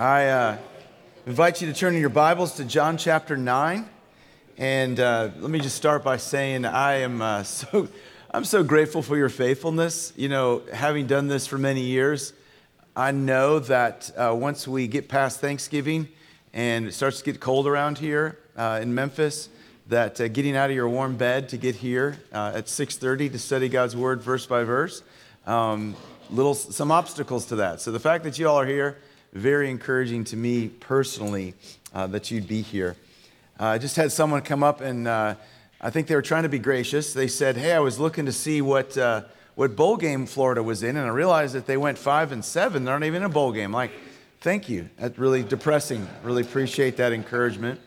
[0.00, 0.58] I uh,
[1.26, 3.86] invite you to turn in your Bibles to John chapter 9.
[4.56, 7.86] And uh, let me just start by saying I am uh, so,
[8.30, 10.14] I'm so grateful for your faithfulness.
[10.16, 12.32] You know, having done this for many years,
[12.96, 16.08] I know that uh, once we get past Thanksgiving
[16.54, 19.50] and it starts to get cold around here uh, in Memphis,
[19.88, 23.68] that uh, getting out of your warm bed to get here at 6.30 to study
[23.68, 25.02] God's Word verse by verse,
[25.46, 25.94] um,
[26.30, 27.82] little, some obstacles to that.
[27.82, 28.96] So the fact that you all are here,
[29.32, 31.54] very encouraging to me personally
[31.94, 32.96] uh, that you'd be here.
[33.58, 35.34] Uh, I just had someone come up and uh,
[35.80, 37.12] I think they were trying to be gracious.
[37.12, 39.22] They said, Hey, I was looking to see what, uh,
[39.54, 42.84] what bowl game Florida was in, and I realized that they went five and seven.
[42.84, 43.72] They aren't even in a bowl game.
[43.72, 43.92] Like,
[44.40, 44.90] thank you.
[44.98, 46.08] That's really depressing.
[46.22, 47.80] Really appreciate that encouragement.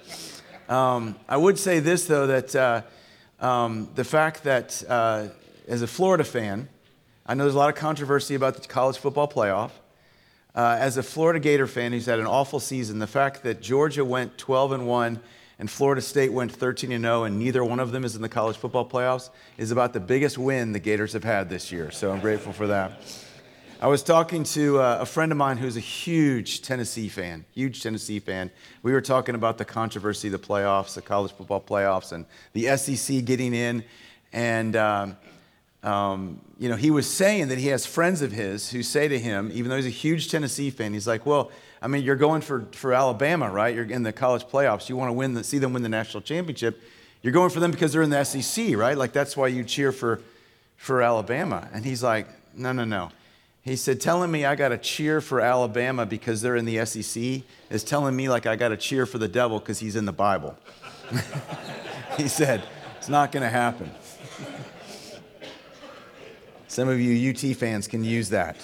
[0.69, 2.81] Um, I would say this, though, that uh,
[3.39, 5.27] um, the fact that uh,
[5.67, 6.69] as a Florida fan,
[7.25, 9.71] I know there's a lot of controversy about the college football playoff.
[10.55, 14.05] Uh, as a Florida Gator fan who's had an awful season, the fact that Georgia
[14.05, 15.19] went 12 and 1
[15.57, 18.29] and Florida State went 13 and 0 and neither one of them is in the
[18.29, 21.89] college football playoffs is about the biggest win the Gators have had this year.
[21.89, 23.01] So I'm grateful for that.
[23.81, 27.81] I was talking to uh, a friend of mine who's a huge Tennessee fan, huge
[27.81, 28.51] Tennessee fan.
[28.83, 33.25] We were talking about the controversy the playoffs, the college football playoffs, and the SEC
[33.25, 33.83] getting in.
[34.31, 35.17] And um,
[35.83, 39.19] um, you know, he was saying that he has friends of his who say to
[39.19, 42.39] him, even though he's a huge Tennessee fan, he's like, well, I mean, you're going
[42.39, 43.75] for, for Alabama, right?
[43.75, 44.87] You're in the college playoffs.
[44.87, 46.81] You want to win the, see them win the national championship.
[47.21, 48.97] You're going for them because they're in the SEC, right?
[48.97, 50.21] Like that's why you cheer for,
[50.77, 51.67] for Alabama.
[51.73, 53.09] And he's like, no, no, no.
[53.61, 57.43] He said, telling me I got to cheer for Alabama because they're in the SEC
[57.69, 60.13] is telling me like I got to cheer for the devil because he's in the
[60.13, 60.57] Bible.
[62.17, 62.63] he said,
[62.97, 63.89] it's not going to happen.
[66.73, 68.57] Some of you UT fans can use that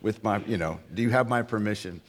[0.00, 2.00] with my, you know, do you have my permission?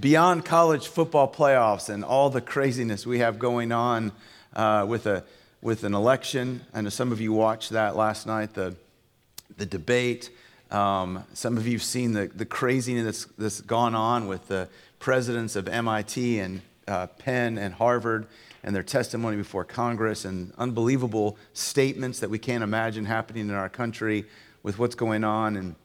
[0.00, 4.10] Beyond college football playoffs and all the craziness we have going on
[4.56, 5.22] uh, with, a,
[5.62, 8.74] with an election, know some of you watched that last night, the,
[9.56, 10.30] the debate.
[10.72, 14.68] Um, some of you have seen the, the craziness that's, that's gone on with the
[14.98, 18.26] presidents of MIT and uh, Penn and Harvard
[18.62, 23.68] and their testimony before Congress and unbelievable statements that we can't imagine happening in our
[23.68, 24.26] country
[24.62, 25.76] with what's going on in,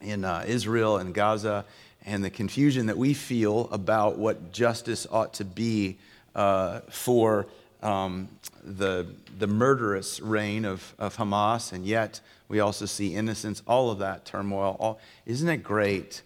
[0.00, 1.64] in uh, Israel and Gaza
[2.04, 5.98] and the confusion that we feel about what justice ought to be
[6.34, 7.46] uh, for
[7.82, 8.28] um,
[8.62, 9.06] the,
[9.38, 14.24] the murderous reign of, of Hamas, and yet we also see innocence, all of that
[14.24, 14.76] turmoil.
[14.78, 16.22] All, isn't it great?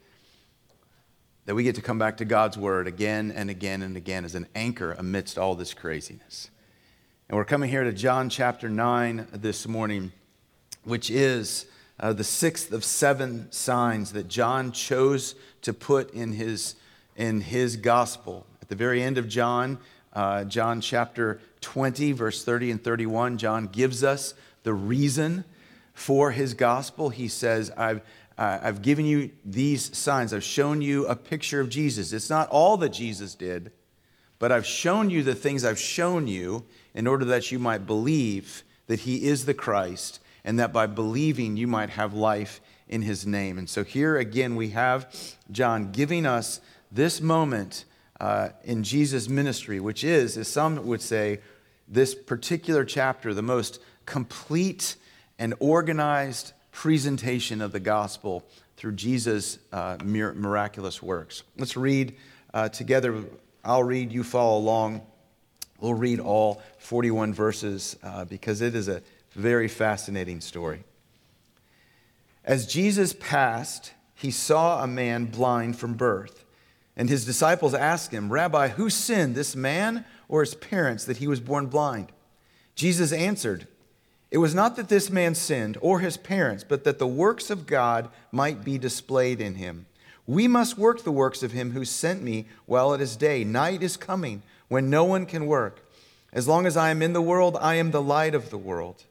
[1.49, 4.34] that we get to come back to God's word again and again and again as
[4.34, 6.50] an anchor amidst all this craziness.
[7.26, 10.12] And we're coming here to John chapter 9 this morning,
[10.84, 11.65] which is
[12.00, 16.76] uh, the sixth of seven signs that John chose to put in his,
[17.16, 18.47] in his gospel.
[18.62, 19.78] At the very end of John,
[20.12, 25.44] uh, John chapter 20, verse 30 and 31, John gives us the reason
[25.92, 27.10] for his gospel.
[27.10, 28.03] He says, I've
[28.38, 30.32] uh, I've given you these signs.
[30.32, 32.12] I've shown you a picture of Jesus.
[32.12, 33.72] It's not all that Jesus did,
[34.38, 36.64] but I've shown you the things I've shown you
[36.94, 41.59] in order that you might believe that he is the Christ and that by believing
[41.59, 43.59] you might have life in his name.
[43.59, 45.14] And so here again we have
[45.53, 47.84] John giving us this moment
[48.19, 51.41] uh, in Jesus' ministry, which is, as some would say,
[51.87, 54.97] this particular chapter, the most complete
[55.38, 58.42] and organized presentation of the gospel
[58.78, 61.42] through Jesus' uh, miraculous works.
[61.58, 62.16] Let's read
[62.54, 63.22] uh, together.
[63.62, 65.03] I'll read, you follow along.
[65.78, 70.84] We'll read all 41 verses uh, because it is a very fascinating story.
[72.44, 76.44] As Jesus passed, he saw a man blind from birth.
[76.96, 81.28] And his disciples asked him, Rabbi, who sinned, this man or his parents, that he
[81.28, 82.10] was born blind?
[82.74, 83.68] Jesus answered,
[84.30, 87.66] it was not that this man sinned or his parents, but that the works of
[87.66, 89.86] God might be displayed in him.
[90.26, 93.44] We must work the works of him who sent me while it is day.
[93.44, 95.88] Night is coming when no one can work.
[96.31, 99.04] As long as I am in the world, I am the light of the world.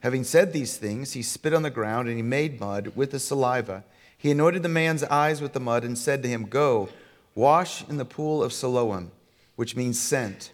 [0.00, 3.18] Having said these things, he spit on the ground and he made mud with the
[3.18, 3.84] saliva.
[4.16, 6.88] He anointed the man's eyes with the mud and said to him, Go,
[7.34, 9.12] wash in the pool of Siloam,
[9.56, 10.52] which means sent.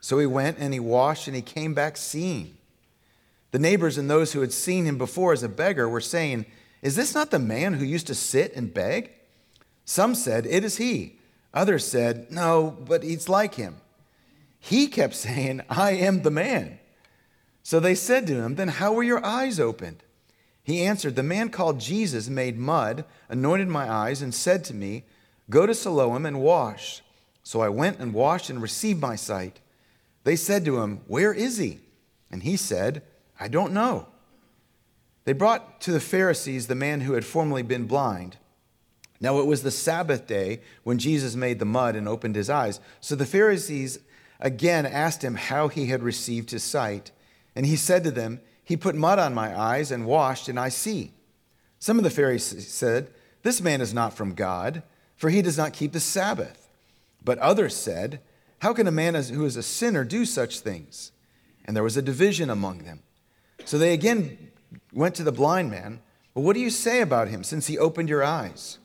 [0.00, 2.56] So he went and he washed and he came back seeing.
[3.52, 6.46] The neighbors and those who had seen him before as a beggar were saying,
[6.82, 9.12] Is this not the man who used to sit and beg?
[9.84, 11.18] Some said, It is he.
[11.52, 13.76] Others said, No, but it's like him.
[14.58, 16.80] He kept saying, I am the man.
[17.64, 20.04] So they said to him, Then how were your eyes opened?
[20.62, 25.04] He answered, The man called Jesus made mud, anointed my eyes, and said to me,
[25.50, 27.02] Go to Siloam and wash.
[27.42, 29.60] So I went and washed and received my sight.
[30.24, 31.80] They said to him, Where is he?
[32.30, 33.02] And he said,
[33.40, 34.08] I don't know.
[35.24, 38.36] They brought to the Pharisees the man who had formerly been blind.
[39.20, 42.78] Now it was the Sabbath day when Jesus made the mud and opened his eyes.
[43.00, 44.00] So the Pharisees
[44.38, 47.10] again asked him how he had received his sight.
[47.56, 50.68] And he said to them, He put mud on my eyes and washed, and I
[50.68, 51.12] see.
[51.78, 53.10] Some of the Pharisees said,
[53.42, 54.82] This man is not from God,
[55.16, 56.68] for he does not keep the Sabbath.
[57.24, 58.20] But others said,
[58.60, 61.12] How can a man who is a sinner do such things?
[61.64, 63.02] And there was a division among them.
[63.64, 64.50] So they again
[64.92, 66.00] went to the blind man.
[66.34, 68.78] Well, what do you say about him since he opened your eyes?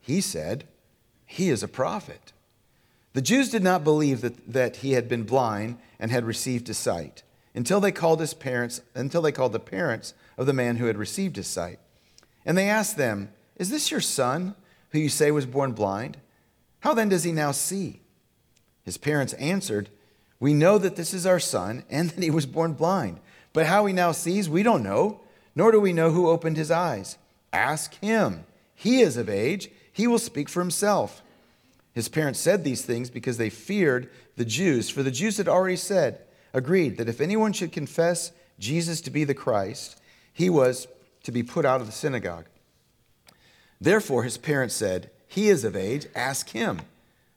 [0.00, 0.64] He said,
[1.24, 2.32] He is a prophet.
[3.12, 6.78] The Jews did not believe that, that he had been blind and had received his
[6.78, 7.22] sight
[7.58, 10.96] until they called his parents, until they called the parents of the man who had
[10.96, 11.80] received his sight.
[12.46, 14.54] And they asked them, Is this your son,
[14.90, 16.18] who you say was born blind?
[16.80, 18.00] How then does he now see?
[18.84, 19.88] His parents answered,
[20.38, 23.18] We know that this is our son, and that he was born blind.
[23.52, 25.22] But how he now sees, we don't know,
[25.56, 27.18] nor do we know who opened his eyes.
[27.52, 28.44] Ask him.
[28.72, 31.22] He is of age, he will speak for himself.
[31.92, 35.74] His parents said these things because they feared the Jews, for the Jews had already
[35.74, 36.20] said,
[36.52, 40.00] agreed that if anyone should confess Jesus to be the Christ,
[40.32, 40.88] he was
[41.24, 42.46] to be put out of the synagogue.
[43.80, 46.80] Therefore, his parents said, He is of age, ask him.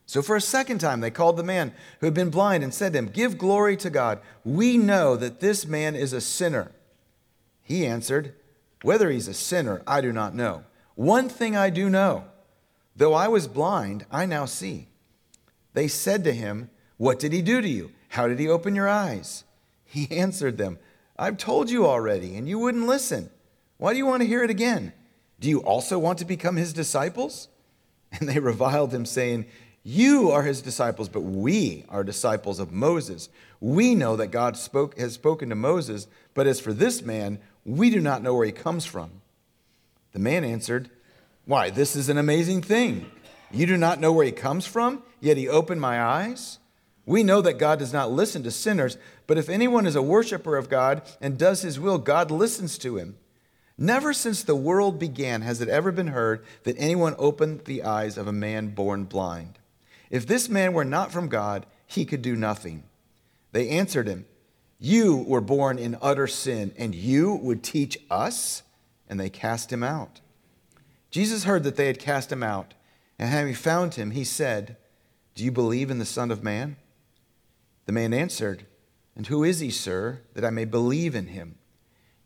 [0.06, 2.92] So for a second time, they called the man who had been blind and said
[2.92, 4.20] to him, Give glory to God.
[4.44, 6.72] We know that this man is a sinner.
[7.62, 8.34] He answered,
[8.82, 10.64] Whether he's a sinner, I do not know.
[10.94, 12.24] One thing I do know
[12.94, 14.88] though I was blind, I now see.
[15.72, 17.92] They said to him, What did he do to you?
[18.12, 19.44] How did he open your eyes?
[19.86, 20.78] He answered them,
[21.18, 23.30] I've told you already, and you wouldn't listen.
[23.78, 24.92] Why do you want to hear it again?
[25.40, 27.48] Do you also want to become his disciples?
[28.20, 29.46] And they reviled him, saying,
[29.82, 33.30] You are his disciples, but we are disciples of Moses.
[33.58, 37.88] We know that God spoke, has spoken to Moses, but as for this man, we
[37.88, 39.10] do not know where he comes from.
[40.12, 40.90] The man answered,
[41.46, 43.10] Why, this is an amazing thing.
[43.50, 46.58] You do not know where he comes from, yet he opened my eyes.
[47.04, 48.96] We know that God does not listen to sinners,
[49.26, 52.96] but if anyone is a worshiper of God and does his will, God listens to
[52.96, 53.16] him.
[53.76, 58.16] Never since the world began has it ever been heard that anyone opened the eyes
[58.16, 59.58] of a man born blind.
[60.10, 62.84] If this man were not from God, he could do nothing.
[63.50, 64.26] They answered him,
[64.78, 68.62] You were born in utter sin, and you would teach us?
[69.08, 70.20] And they cast him out.
[71.10, 72.74] Jesus heard that they had cast him out,
[73.18, 74.76] and having found him, he said,
[75.34, 76.76] Do you believe in the Son of Man?
[77.86, 78.66] The man answered,
[79.16, 81.56] And who is he, sir, that I may believe in him?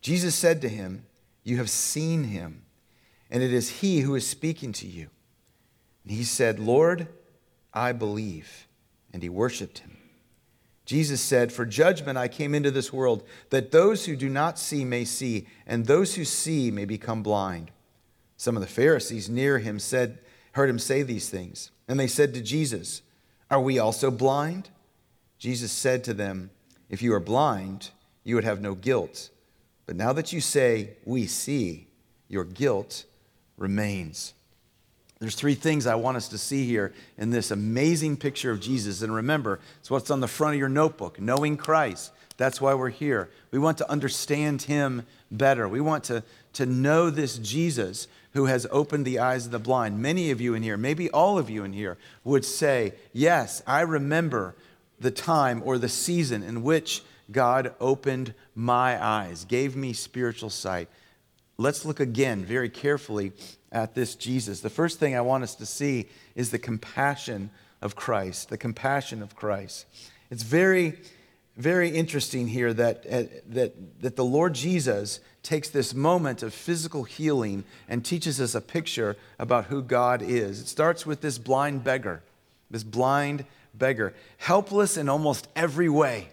[0.01, 1.07] Jesus said to him,
[1.47, 2.63] you have seen him,
[3.31, 5.11] and it is he who is speaking to you.
[6.03, 7.07] And he said, Lord,
[7.73, 8.67] I believe.
[9.13, 9.97] And he worshiped him.
[10.87, 14.85] Jesus said, For judgment I came into this world, that those who do not see
[14.85, 17.71] may see, and those who see may become blind.
[18.37, 20.19] Some of the Pharisees near him said,
[20.53, 21.71] heard him say these things.
[21.87, 23.03] And they said to Jesus,
[23.53, 24.71] Are we also blind?
[25.39, 26.51] Jesus said to them,
[26.89, 27.91] If you are blind,
[28.25, 29.31] you would have no guilt.
[29.87, 31.87] But now that you say, we see,
[32.29, 33.05] your guilt
[33.57, 34.35] remains.
[35.19, 39.01] There's three things I want us to see here in this amazing picture of Jesus.
[39.01, 42.13] And remember, it's what's on the front of your notebook knowing Christ.
[42.37, 43.31] That's why we're here.
[43.51, 45.67] We want to understand him better.
[45.69, 46.23] We want to,
[46.55, 50.03] to know this Jesus who has opened the eyes of the blind.
[50.03, 53.81] Many of you in here, maybe all of you in here, would say, Yes, I
[53.81, 54.55] remember
[55.01, 60.89] the time or the season in which God opened my eyes, gave me spiritual sight.
[61.59, 63.33] Let's look again very carefully
[63.73, 64.61] at this Jesus.
[64.61, 67.51] The first thing I want us to see is the compassion
[67.83, 69.87] of Christ, the compassion of Christ.
[70.31, 70.99] It's very,
[71.57, 77.05] very interesting here that, uh, that, that the Lord Jesus takes this moment of physical
[77.05, 80.61] healing and teaches us a picture about who God is.
[80.61, 82.23] It starts with this blind beggar,
[82.71, 83.45] this blind
[83.79, 86.29] beggar, helpless in almost every way.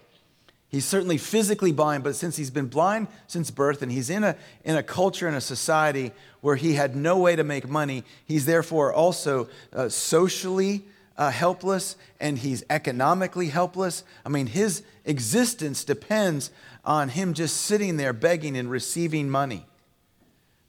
[0.73, 4.35] He's certainly physically blind, but since he's been blind since birth and he's in a,
[4.63, 8.47] in a culture and a society where he had no way to make money, he's
[8.47, 10.83] therefore also uh, socially
[11.15, 14.03] uh, helpless and he's economically helpless.
[14.25, 16.49] I mean, his existence depends
[16.83, 19.67] on him just sitting there begging and receiving money.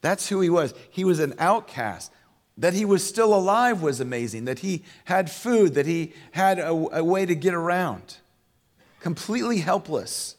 [0.03, 0.75] That's who he was.
[0.91, 2.13] He was an outcast.
[2.57, 4.45] That he was still alive was amazing.
[4.45, 8.19] That he had food, that he had a, a way to get around
[9.05, 10.35] completely helpless.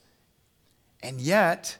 [1.03, 1.77] And yet,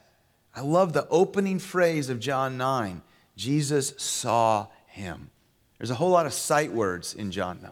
[0.56, 3.02] I love the opening phrase of John 9
[3.36, 5.32] Jesus saw him.
[5.80, 7.72] There's a whole lot of sight words in John 9.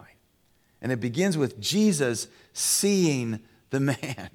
[0.82, 3.39] And it begins with Jesus seeing
[3.70, 4.29] the man.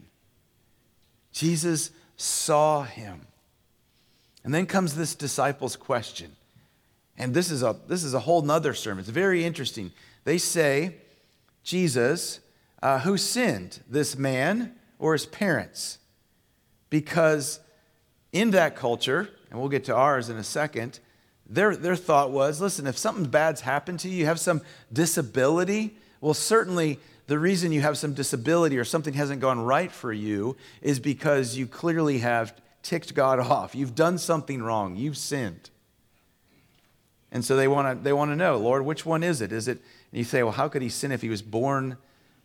[1.33, 3.27] Jesus saw him.
[4.45, 6.37] And then comes this disciples' question.
[7.19, 9.01] And this is a, this is a whole nother sermon.
[9.01, 9.91] It's very interesting.
[10.25, 10.95] They say,
[11.65, 12.41] Jesus,
[12.81, 15.99] uh, who sinned, this man or his parents?
[16.91, 17.59] Because
[18.33, 21.01] in that culture, and we'll get to ours in a second,
[21.49, 25.97] their, their thought was listen, if something bad's happened to you, you have some disability,
[26.21, 30.57] well, certainly the reason you have some disability or something hasn't gone right for you
[30.83, 33.75] is because you clearly have ticked God off.
[33.75, 35.71] You've done something wrong, you've sinned.
[37.31, 39.53] And so they want to they want to know, Lord, which one is it?
[39.53, 39.81] Is it
[40.11, 41.99] and you say, well, how could he sin if he was born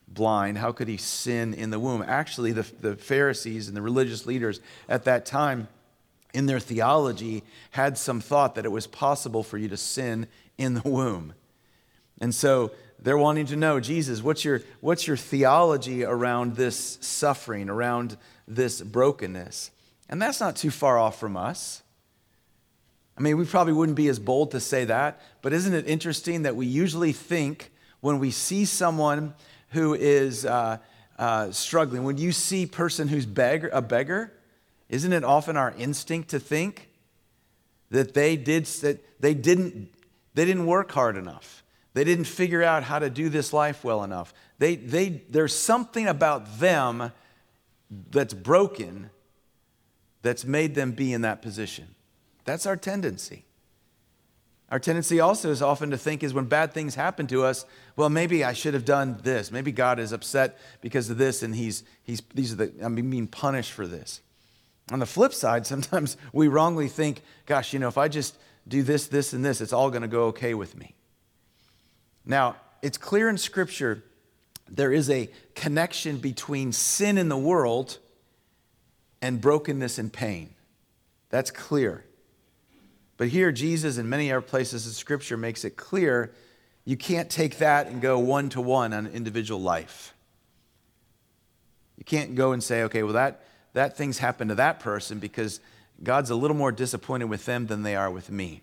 [0.08, 0.58] blind?
[0.58, 2.04] How could he sin in the womb?
[2.06, 4.60] Actually, the, the Pharisees and the religious leaders
[4.90, 5.68] at that time
[6.34, 10.74] in their theology had some thought that it was possible for you to sin in
[10.74, 11.34] the womb.
[12.20, 17.70] And so they're wanting to know, Jesus, what's your, what's your theology around this suffering,
[17.70, 19.72] around this brokenness?
[20.10, 21.83] And that's not too far off from us.
[23.17, 26.43] I mean, we probably wouldn't be as bold to say that, but isn't it interesting
[26.43, 29.34] that we usually think when we see someone
[29.70, 30.77] who is uh,
[31.17, 34.34] uh, struggling, when you see a person who's beggar, a beggar,
[34.89, 36.89] isn't it often our instinct to think
[37.91, 39.93] that they, did, that they, didn't,
[40.34, 41.63] they didn't work hard enough?
[41.93, 44.34] They didn't figure out how to do this life well enough.
[44.58, 47.12] They, they, there's something about them
[48.10, 49.12] that's broken
[50.24, 51.93] that's made them be in that position.
[52.46, 53.46] That's our tendency.
[54.70, 58.10] Our tendency also is often to think is when bad things happen to us, well,
[58.10, 59.52] maybe I should have done this.
[59.52, 63.28] Maybe God is upset because of this and he's, he's these are the, I'm being
[63.28, 64.22] punished for this.
[64.92, 68.82] On the flip side, sometimes we wrongly think, gosh, you know, if I just do
[68.82, 70.96] this, this, and this, it's all going to go okay with me.
[72.26, 74.04] Now, it's clear in Scripture
[74.70, 78.00] there is a connection between sin in the world
[79.22, 80.56] and brokenness and pain.
[81.30, 82.06] That's clear.
[83.17, 86.34] But here, Jesus, in many other places in Scripture, makes it clear
[86.86, 90.13] you can't take that and go one to one on an individual life.
[91.98, 95.60] You can't go and say, okay, well, that, that thing's happened to that person because
[96.01, 98.62] God's a little more disappointed with them than they are with me.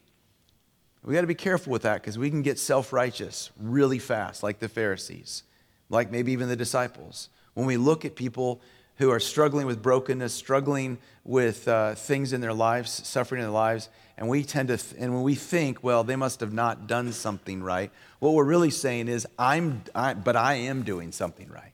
[1.02, 4.42] We got to be careful with that because we can get self righteous really fast,
[4.42, 5.44] like the Pharisees,
[5.88, 7.30] like maybe even the disciples.
[7.54, 8.60] When we look at people
[9.00, 13.50] who are struggling with brokenness, struggling with uh, things in their lives, suffering in their
[13.50, 13.88] lives,
[14.18, 17.10] and we tend to, th- and when we think, well, they must have not done
[17.12, 21.72] something right, what we're really saying is, I'm, I, but I am doing something right.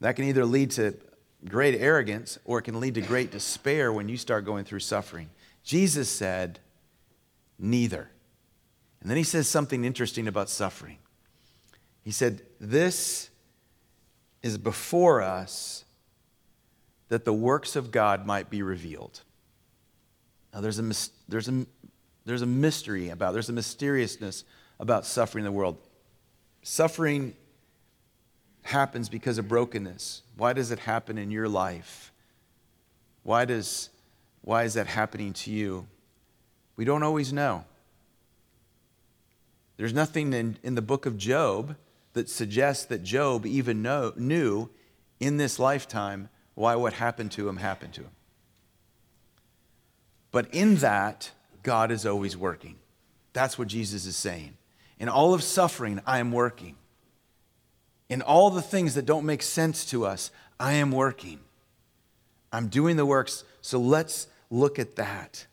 [0.00, 0.96] That can either lead to
[1.44, 5.28] great arrogance or it can lead to great despair when you start going through suffering.
[5.62, 6.58] Jesus said,
[7.58, 8.08] neither.
[9.02, 10.96] And then he says something interesting about suffering.
[12.02, 13.28] He said, This
[14.42, 15.84] is before us
[17.08, 19.22] that the works of God might be revealed.
[20.52, 20.92] Now, there's a,
[21.28, 21.66] there's a,
[22.24, 24.44] there's a mystery about, there's a mysteriousness
[24.78, 25.78] about suffering in the world.
[26.62, 27.34] Suffering
[28.62, 30.22] happens because of brokenness.
[30.36, 32.12] Why does it happen in your life?
[33.22, 33.90] Why, does,
[34.42, 35.86] why is that happening to you?
[36.76, 37.64] We don't always know.
[39.76, 41.76] There's nothing in, in the book of Job
[42.12, 44.68] that suggests that Job even know, knew
[45.20, 48.10] in this lifetime why what happened to him happened to him.
[50.32, 51.30] But in that,
[51.62, 52.74] God is always working.
[53.32, 54.56] That's what Jesus is saying.
[54.98, 56.74] In all of suffering, I am working.
[58.08, 61.38] In all the things that don't make sense to us, I am working.
[62.52, 63.44] I'm doing the works.
[63.60, 65.46] So let's look at that.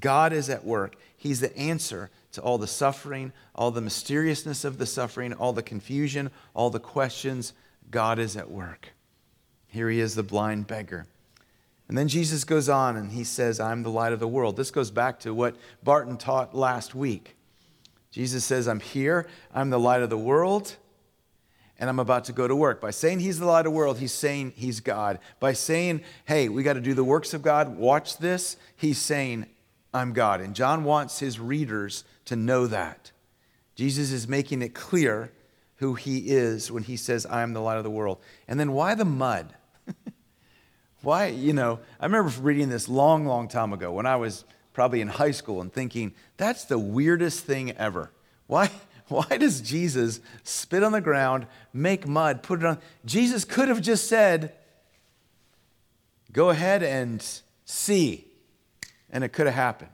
[0.00, 0.96] God is at work.
[1.18, 5.62] He's the answer to all the suffering, all the mysteriousness of the suffering, all the
[5.62, 7.52] confusion, all the questions.
[7.90, 8.95] God is at work.
[9.68, 11.06] Here he is, the blind beggar.
[11.88, 14.56] And then Jesus goes on and he says, I'm the light of the world.
[14.56, 17.36] This goes back to what Barton taught last week.
[18.10, 20.76] Jesus says, I'm here, I'm the light of the world
[21.78, 22.80] and I'm about to go to work.
[22.80, 25.18] By saying he's the light of the world, he's saying he's God.
[25.40, 29.46] By saying, hey, we got to do the works of God, watch this, he's saying,
[29.92, 30.40] I'm God.
[30.40, 33.12] And John wants his readers to know that.
[33.74, 35.30] Jesus is making it clear
[35.76, 38.18] who he is when he says, I am the light of the world.
[38.48, 39.54] And then why the mud?
[41.02, 45.00] why, you know, I remember reading this long, long time ago when I was probably
[45.00, 48.10] in high school and thinking, that's the weirdest thing ever.
[48.46, 48.70] Why?
[49.08, 52.78] Why does Jesus spit on the ground, make mud, put it on?
[53.04, 54.52] Jesus could have just said,
[56.32, 57.24] Go ahead and
[57.64, 58.26] see,
[59.08, 59.90] and it could have happened.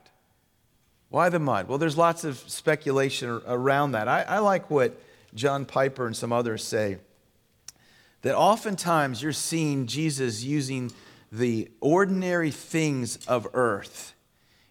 [1.11, 1.69] Why the mud?
[1.69, 4.09] Well, there's lots of speculation around that.
[4.09, 4.99] I, I like what
[5.35, 6.99] John Piper and some others say
[8.23, 10.93] that oftentimes you're seeing Jesus using
[11.31, 14.15] the ordinary things of earth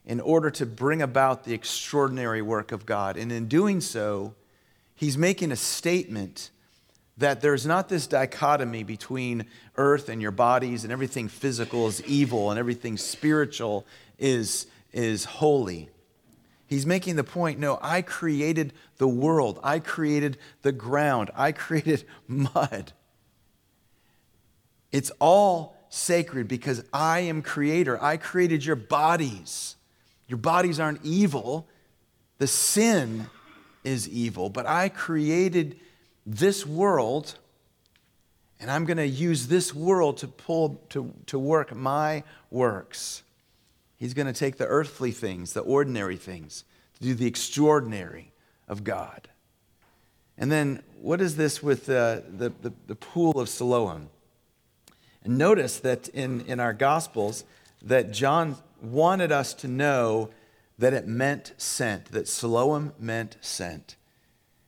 [0.06, 3.18] in order to bring about the extraordinary work of God.
[3.18, 4.36] And in doing so,
[4.96, 6.52] he's making a statement
[7.18, 9.46] that there's not this dichotomy between
[9.78, 13.86] earth and your bodies and everything physical is evil and everything spiritual
[14.18, 15.90] is, is holy.
[16.72, 22.06] He's making the point no, I created the world, I created the ground, I created
[22.30, 22.94] mud.
[24.94, 28.02] It's all sacred because I am creator.
[28.02, 29.76] I created your bodies.
[30.30, 31.68] Your bodies aren't evil,
[32.38, 33.28] the sin
[33.84, 35.78] is evil, but I created
[36.26, 37.38] this world
[38.62, 43.24] and I'm going to use this world to pull to, to work my works.
[44.02, 46.64] He's going to take the earthly things, the ordinary things,
[46.96, 48.34] to do the extraordinary
[48.68, 49.30] of God.
[50.40, 54.10] And then, what is this with uh, the, the, the pool of Siloam?
[55.24, 57.44] And notice that in, in our Gospels,
[57.84, 60.32] that John wanted us to know
[60.80, 63.98] that it meant sent, that Siloam meant sent.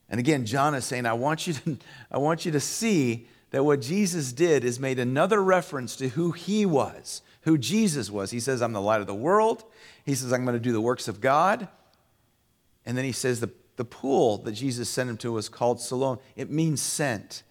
[0.09, 1.79] And again, John is saying, I want you to,
[2.11, 6.33] I want you to see that what Jesus did is made another reference to who
[6.33, 8.31] he was, who Jesus was.
[8.31, 9.63] He says, I'm the light of the world.
[10.05, 11.67] He says, I'm going to do the works of God.
[12.85, 16.19] And then he says, the, the pool that Jesus sent him to was called Siloam.
[16.35, 17.43] It means sent.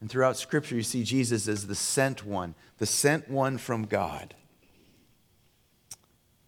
[0.00, 4.34] And throughout Scripture, you see Jesus as the sent one, the sent one from God.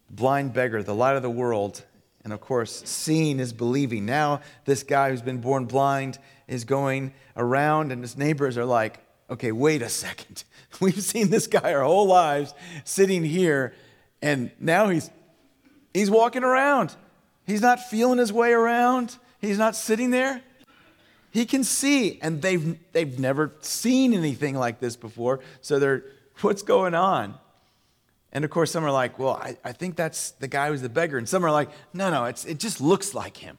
[0.09, 1.83] Blind beggar, the light of the world.
[2.23, 4.05] And of course, seeing is believing.
[4.05, 8.99] Now, this guy who's been born blind is going around, and his neighbors are like,
[9.29, 10.43] okay, wait a second.
[10.79, 13.73] We've seen this guy our whole lives sitting here,
[14.21, 15.09] and now he's,
[15.93, 16.95] he's walking around.
[17.45, 20.41] He's not feeling his way around, he's not sitting there.
[21.31, 25.41] He can see, and they've, they've never seen anything like this before.
[25.61, 26.03] So they're,
[26.41, 27.35] what's going on?
[28.31, 30.89] And of course, some are like, well, I, I think that's the guy who's the
[30.89, 31.17] beggar.
[31.17, 33.57] And some are like, no, no, it's, it just looks like him.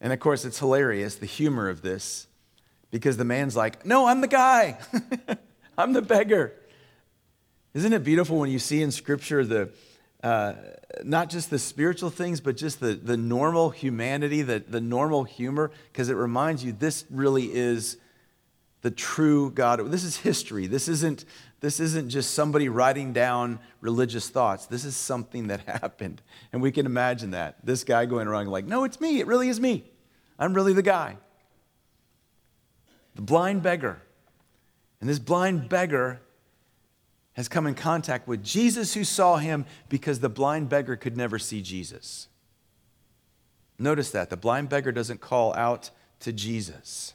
[0.00, 2.26] And of course, it's hilarious, the humor of this,
[2.94, 4.78] because the man's like, no, I'm the guy.
[5.76, 6.52] I'm the beggar.
[7.74, 9.70] Isn't it beautiful when you see in Scripture the,
[10.22, 10.52] uh,
[11.02, 15.72] not just the spiritual things, but just the, the normal humanity, the, the normal humor,
[15.90, 17.96] because it reminds you this really is
[18.82, 19.90] the true God.
[19.90, 20.68] This is history.
[20.68, 21.24] This isn't,
[21.58, 24.66] this isn't just somebody writing down religious thoughts.
[24.66, 26.22] This is something that happened.
[26.52, 27.56] And we can imagine that.
[27.66, 29.18] This guy going around like, no, it's me.
[29.18, 29.82] It really is me.
[30.38, 31.16] I'm really the guy.
[33.14, 34.02] The blind beggar.
[35.00, 36.20] And this blind beggar
[37.34, 41.38] has come in contact with Jesus who saw him because the blind beggar could never
[41.38, 42.28] see Jesus.
[43.78, 44.30] Notice that.
[44.30, 47.14] The blind beggar doesn't call out to Jesus.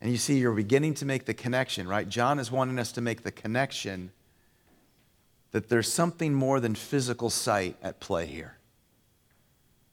[0.00, 2.08] And you see, you're beginning to make the connection, right?
[2.08, 4.12] John is wanting us to make the connection
[5.52, 8.58] that there's something more than physical sight at play here.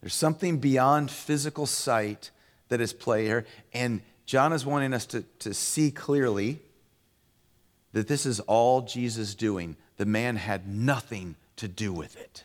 [0.02, 2.32] There's something beyond physical sight
[2.68, 3.46] that is play here.
[3.74, 6.60] And John is wanting us to, to see clearly
[7.92, 9.76] that this is all Jesus doing.
[9.98, 12.44] The man had nothing to do with it.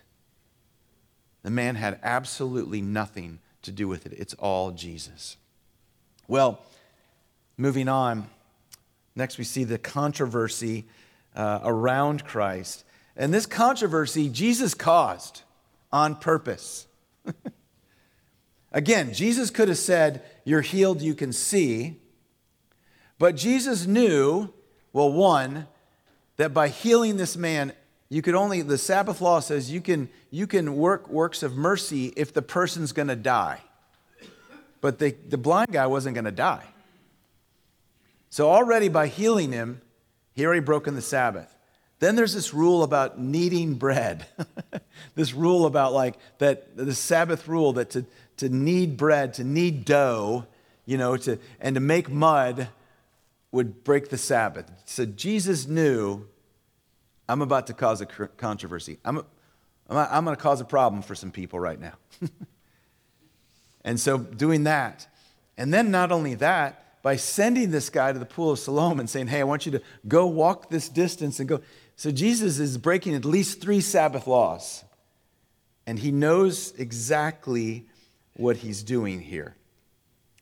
[1.43, 4.13] The man had absolutely nothing to do with it.
[4.13, 5.37] It's all Jesus.
[6.27, 6.63] Well,
[7.61, 8.31] Moving on,
[9.17, 10.85] next we see the controversy
[11.35, 12.85] uh, around Christ.
[13.17, 15.43] And this controversy Jesus caused
[15.91, 16.87] on purpose.
[18.79, 21.97] Again, Jesus could have said, You're healed, you can see.
[23.19, 24.51] But Jesus knew,
[24.93, 25.67] well, one,
[26.37, 27.73] that by healing this man,
[28.09, 32.13] you could only, the Sabbath law says you can, you can work works of mercy
[32.17, 33.61] if the person's going to die.
[34.81, 36.67] But the, the blind guy wasn't going to die.
[38.31, 39.83] So, already by healing him,
[40.35, 41.53] he already broken the Sabbath.
[41.99, 44.25] Then there's this rule about kneading bread.
[45.17, 48.07] this rule about like that, the Sabbath rule that to,
[48.39, 50.47] to knead bread, to knead dough,
[50.87, 52.69] you know, to, and to make mud
[53.53, 54.71] would break the Sabbath.
[54.85, 56.27] So Jesus knew
[57.29, 58.99] I'm about to cause a controversy.
[59.05, 59.25] I'm,
[59.89, 61.95] I'm going to cause a problem for some people right now.
[63.85, 65.07] and so doing that.
[65.57, 69.09] And then not only that, by sending this guy to the pool of Siloam and
[69.09, 71.61] saying, Hey, I want you to go walk this distance and go.
[71.97, 74.85] So Jesus is breaking at least three Sabbath laws.
[75.87, 77.87] And he knows exactly
[78.39, 79.55] what he's doing here.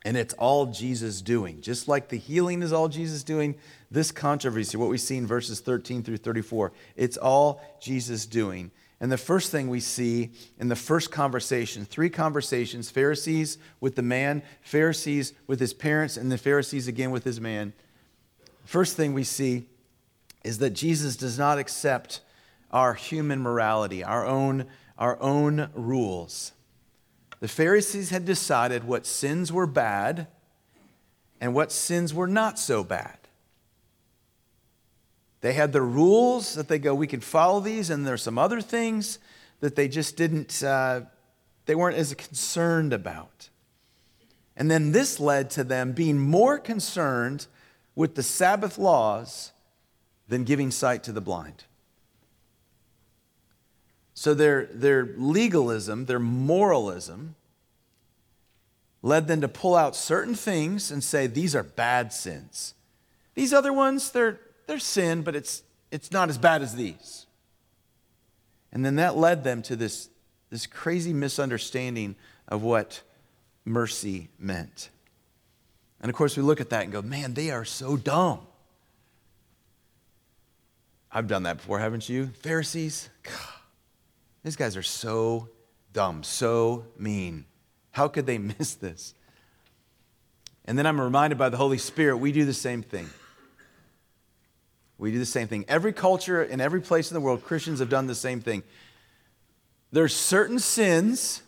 [0.04, 1.60] And it's all Jesus doing.
[1.60, 3.56] Just like the healing is all Jesus doing,
[3.90, 8.70] this controversy, what we see in verses 13 through 34, it's all Jesus doing.
[9.00, 14.02] And the first thing we see in the first conversation, three conversations Pharisees with the
[14.02, 17.72] man, Pharisees with his parents, and the Pharisees again with his man.
[18.64, 19.66] First thing we see
[20.44, 22.20] is that Jesus does not accept
[22.70, 24.66] our human morality, our own,
[24.98, 26.52] our own rules.
[27.40, 30.26] The Pharisees had decided what sins were bad
[31.40, 33.18] and what sins were not so bad.
[35.42, 38.60] They had the rules that they go, we can follow these, and there's some other
[38.60, 39.18] things
[39.60, 41.02] that they just didn't, uh,
[41.66, 43.50] they weren't as concerned about.
[44.56, 47.46] And then this led to them being more concerned
[47.94, 49.52] with the Sabbath laws
[50.28, 51.64] than giving sight to the blind.
[54.18, 57.34] So their, their legalism, their moralism,
[59.02, 62.72] led them to pull out certain things and say, these are bad sins.
[63.34, 67.26] These other ones, they're, they're sin, but it's, it's not as bad as these.
[68.72, 70.08] And then that led them to this,
[70.48, 72.16] this crazy misunderstanding
[72.48, 73.02] of what
[73.66, 74.88] mercy meant.
[76.00, 78.40] And of course, we look at that and go, man, they are so dumb.
[81.12, 82.28] I've done that before, haven't you?
[82.40, 83.55] Pharisees, God,
[84.46, 85.48] these guys are so
[85.92, 87.46] dumb, so mean.
[87.90, 89.12] How could they miss this?
[90.64, 93.10] And then I'm reminded by the Holy Spirit, we do the same thing.
[94.98, 95.64] We do the same thing.
[95.66, 98.62] Every culture in every place in the world, Christians have done the same thing.
[99.90, 101.42] There's certain sins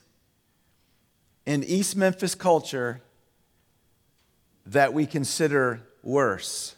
[1.46, 3.00] in East Memphis culture
[4.66, 6.74] that we consider worse.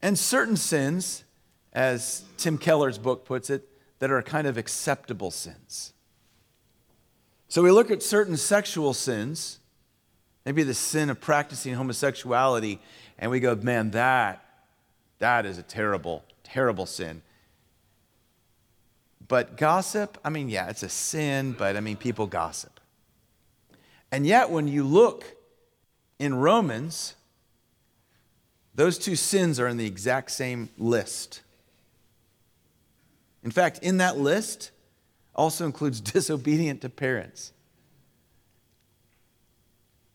[0.00, 1.24] And certain sins,
[1.72, 3.69] as Tim Keller's book puts it,
[4.00, 5.92] that are kind of acceptable sins.
[7.48, 9.60] So we look at certain sexual sins,
[10.44, 12.80] maybe the sin of practicing homosexuality,
[13.18, 14.44] and we go, man, that
[15.20, 17.22] that is a terrible, terrible sin.
[19.28, 22.80] But gossip, I mean, yeah, it's a sin, but I mean, people gossip.
[24.10, 25.24] And yet, when you look
[26.18, 27.14] in Romans,
[28.74, 31.42] those two sins are in the exact same list.
[33.42, 34.70] In fact, in that list
[35.34, 37.52] also includes disobedient to parents.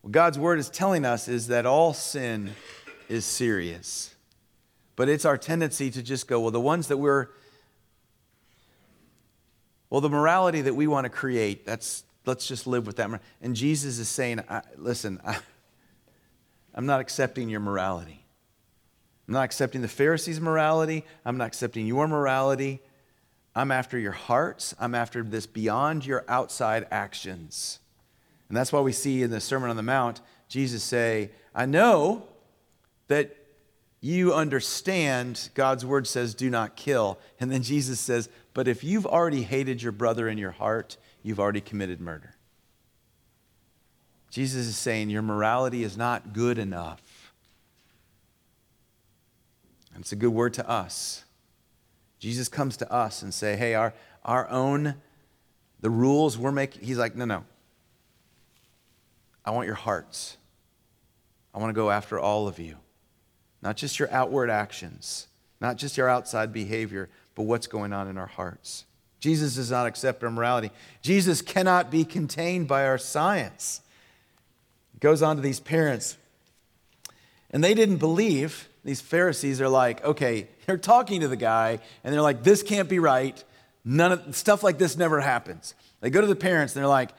[0.01, 2.51] What God's word is telling us is that all sin
[3.09, 4.13] is serious.
[4.95, 7.29] But it's our tendency to just go, well, the ones that we're,
[9.89, 13.19] well, the morality that we want to create, that's, let's just live with that.
[13.41, 14.41] And Jesus is saying,
[14.77, 15.37] listen, I,
[16.75, 18.25] I'm not accepting your morality.
[19.27, 21.03] I'm not accepting the Pharisees' morality.
[21.25, 22.79] I'm not accepting your morality.
[23.55, 24.75] I'm after your hearts.
[24.79, 27.79] I'm after this beyond your outside actions.
[28.49, 32.27] And that's why we see in the Sermon on the Mount, Jesus say, I know
[33.07, 33.35] that
[34.01, 37.17] you understand God's word says, do not kill.
[37.39, 41.39] And then Jesus says, but if you've already hated your brother in your heart, you've
[41.39, 42.35] already committed murder.
[44.29, 47.33] Jesus is saying, your morality is not good enough.
[49.93, 51.24] And it's a good word to us.
[52.25, 54.95] Jesus comes to us and say, hey, our, our own,
[55.81, 57.45] the rules we're making, he's like, no, no.
[59.45, 60.35] I want your hearts.
[61.53, 62.77] I want to go after all of you.
[63.61, 65.27] Not just your outward actions,
[65.61, 68.85] not just your outside behavior, but what's going on in our hearts.
[69.19, 70.71] Jesus does not accept our morality.
[71.03, 73.81] Jesus cannot be contained by our science.
[74.95, 76.17] It goes on to these parents.
[77.51, 78.67] And they didn't believe.
[78.85, 82.87] These Pharisees are like, okay, they're talking to the guy, and they're like, this can't
[82.87, 83.43] be right.
[83.83, 85.75] None of stuff like this never happens.
[85.99, 87.11] They go to the parents and they're like,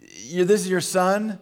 [0.00, 1.38] this is your son,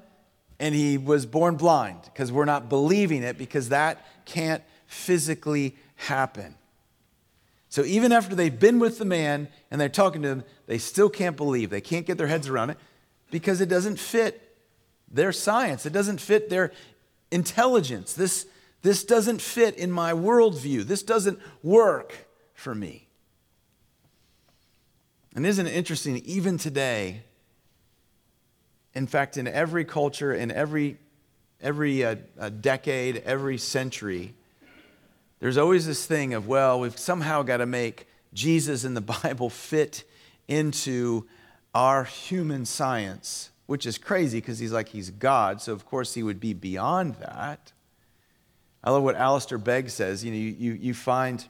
[0.59, 6.55] and he was born blind because we're not believing it because that can't physically happen.
[7.69, 11.09] So even after they've been with the man and they're talking to him, they still
[11.09, 11.71] can't believe.
[11.71, 12.79] They can't get their heads around it
[13.31, 14.57] because it doesn't fit
[15.11, 15.87] their science.
[15.87, 16.73] It doesn't fit their
[17.31, 18.13] intelligence.
[18.13, 18.47] This,
[18.83, 20.85] this doesn't fit in my worldview.
[20.85, 23.09] This doesn't work for me.
[25.35, 27.23] And isn't it interesting, even today,
[28.95, 30.99] in fact, in every culture, in every
[31.62, 32.16] every uh,
[32.61, 34.35] decade, every century,
[35.40, 39.51] there's always this thing of, well, we've somehow got to make Jesus and the Bible
[39.51, 40.05] fit
[40.49, 41.27] into
[41.75, 46.23] our human science, which is crazy because he's like, he's God, so of course he
[46.23, 47.73] would be beyond that.
[48.83, 50.25] I love what Alistair Begg says.
[50.25, 51.45] You know, you, you, you find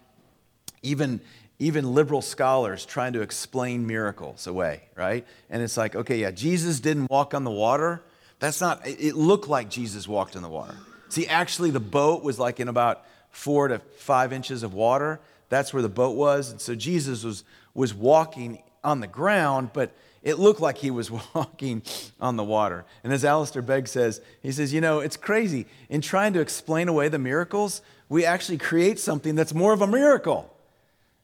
[0.82, 1.20] even,
[1.58, 5.26] even liberal scholars trying to explain miracles away, right?
[5.48, 8.02] And it's like, okay, yeah, Jesus didn't walk on the water,
[8.40, 10.74] that's not, it looked like Jesus walked in the water.
[11.10, 15.74] See, actually, the boat was like in about four to five inches of water, That's
[15.74, 16.50] where the boat was.
[16.50, 21.10] And so Jesus was, was walking on the ground, but it looked like he was
[21.34, 21.82] walking
[22.20, 22.84] on the water.
[23.02, 25.66] And as Alistair Begg says, he says, You know, it's crazy.
[25.88, 29.86] In trying to explain away the miracles, we actually create something that's more of a
[29.86, 30.54] miracle.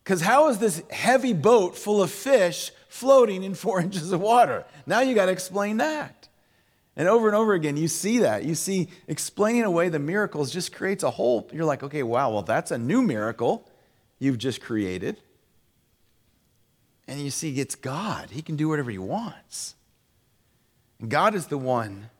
[0.02, 4.64] Because how is this heavy boat full of fish floating in four inches of water?
[4.86, 6.28] Now you got to explain that.
[6.98, 8.44] And over and over again, you see that.
[8.44, 12.42] You see, explaining away the miracles just creates a whole, you're like, okay, wow, well,
[12.42, 13.68] that's a new miracle
[14.18, 15.20] you've just created.
[17.08, 18.30] And you see, it's God.
[18.30, 19.74] He can do whatever He wants.
[21.00, 22.10] And God is the one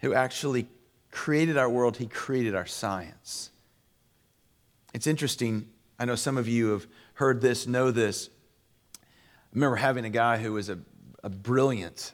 [0.00, 0.68] who actually
[1.10, 3.50] created our world, He created our science.
[4.94, 5.68] It's interesting.
[5.98, 8.30] I know some of you have heard this, know this.
[8.94, 9.00] I
[9.54, 10.78] remember having a guy who was a,
[11.24, 12.12] a brilliant,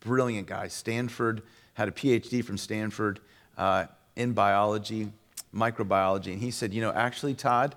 [0.00, 0.68] brilliant guy.
[0.68, 1.42] Stanford,
[1.74, 3.20] had a PhD from Stanford
[3.58, 5.12] uh, in biology,
[5.54, 6.32] microbiology.
[6.32, 7.74] And he said, You know, actually, Todd,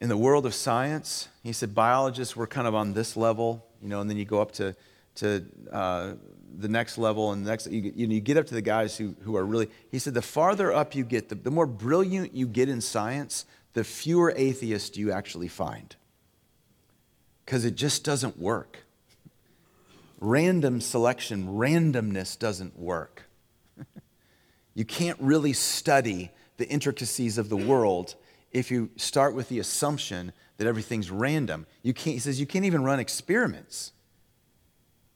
[0.00, 3.88] in the world of science, he said biologists were kind of on this level, you
[3.88, 4.76] know, and then you go up to,
[5.16, 6.12] to uh,
[6.58, 9.36] the next level and the next, you, you, get up to the guys who, who
[9.36, 12.68] are really, he said the farther up you get, the, the more brilliant you get
[12.68, 15.96] in science, the fewer atheists you actually find.
[17.44, 18.84] Because it just doesn't work.
[20.18, 23.24] Random selection, randomness doesn't work.
[24.74, 28.14] you can't really study the intricacies of the world
[28.52, 31.66] if you start with the assumption that everything's random.
[31.82, 33.92] You can't, he says you can't even run experiments.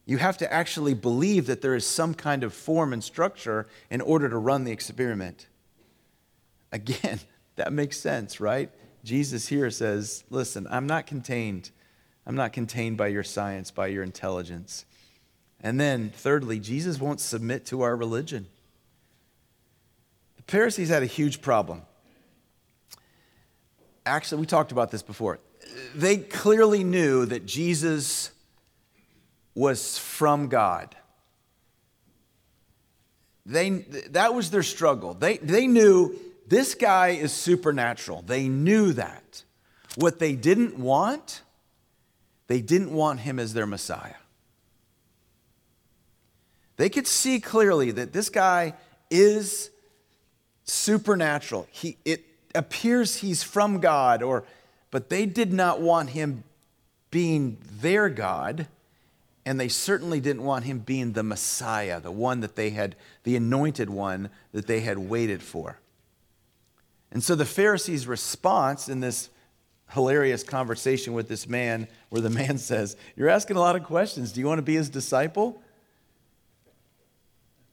[0.06, 4.00] You have to actually believe that there is some kind of form and structure in
[4.00, 5.46] order to run the experiment.
[6.72, 7.20] Again,
[7.56, 8.70] that makes sense, right?
[9.04, 11.70] Jesus here says, Listen, I'm not contained.
[12.26, 14.84] I'm not contained by your science, by your intelligence.
[15.62, 18.46] And then, thirdly, Jesus won't submit to our religion.
[20.36, 21.82] The Pharisees had a huge problem
[24.10, 25.38] actually, we talked about this before.
[25.94, 28.30] They clearly knew that Jesus
[29.54, 30.96] was from God.
[33.46, 33.70] They,
[34.10, 35.14] that was their struggle.
[35.14, 38.22] They, they knew this guy is supernatural.
[38.22, 39.44] They knew that.
[39.96, 41.42] What they didn't want,
[42.46, 44.14] they didn't want him as their Messiah.
[46.76, 48.74] They could see clearly that this guy
[49.10, 49.70] is
[50.64, 51.66] supernatural.
[51.70, 54.44] He, it, appears he's from God, or,
[54.90, 56.44] but they did not want him
[57.10, 58.66] being their God,
[59.44, 63.36] and they certainly didn't want him being the Messiah, the one that they had, the
[63.36, 65.80] anointed one that they had waited for.
[67.10, 69.30] And so the Pharisees' response in this
[69.90, 74.32] hilarious conversation with this man, where the man says, You're asking a lot of questions.
[74.32, 75.62] Do you want to be his disciple?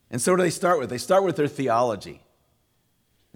[0.09, 0.89] And so, what do they start with?
[0.89, 2.21] They start with their theology.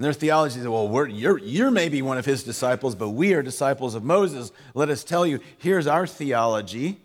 [0.02, 3.44] And their theology is, well, you're, you're maybe one of his disciples, but we are
[3.44, 4.52] disciples of Moses.
[4.74, 7.00] Let us tell you, here's our theology.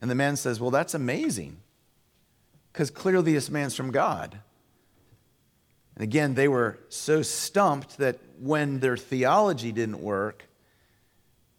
[0.00, 1.58] And the man says, well, that's amazing,
[2.72, 4.38] because clearly this man's from God.
[5.96, 10.44] And again, they were so stumped that when their theology didn't work,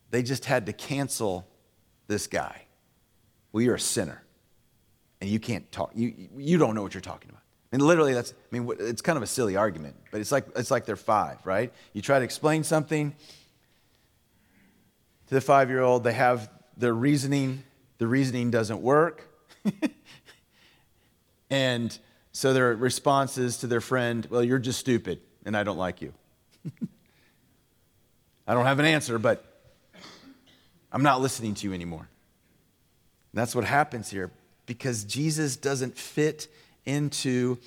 [0.10, 1.47] they just had to cancel
[2.08, 2.63] this guy.
[3.52, 4.23] Well, you're a sinner,
[5.21, 5.91] and you can't talk.
[5.93, 7.38] You, you don't know what you're talking about.
[7.71, 10.71] And literally, that's, I mean, it's kind of a silly argument, but it's like, it's
[10.71, 11.71] like they're five, right?
[11.93, 13.13] You try to explain something
[15.27, 17.63] to the five year old, they have their reasoning,
[17.99, 19.27] the reasoning doesn't work.
[21.51, 21.95] and
[22.32, 26.01] so their response is to their friend, Well, you're just stupid, and I don't like
[26.01, 26.13] you.
[28.47, 29.45] I don't have an answer, but
[30.91, 32.10] I'm not listening to you anymore.
[33.32, 34.32] And that's what happens here
[34.65, 36.47] because Jesus doesn't fit
[36.85, 37.57] into